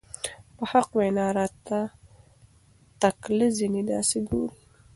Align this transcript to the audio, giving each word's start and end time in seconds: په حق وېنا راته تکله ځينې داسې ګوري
په 0.55 0.63
حق 0.71 0.89
وېنا 0.97 1.27
راته 1.37 1.79
تکله 3.01 3.47
ځينې 3.57 3.81
داسې 3.91 4.17
ګوري 4.27 4.51